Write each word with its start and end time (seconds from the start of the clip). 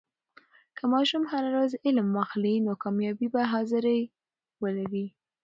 که 0.77 0.83
ماشوم 0.93 1.23
هر 1.31 1.43
ورځ 1.51 1.71
علم 1.85 2.07
واخلي، 2.13 2.55
نو 2.65 2.73
کامیابي 2.83 3.27
به 3.33 3.41
حاضري 3.51 3.99
ولري. 4.63 5.05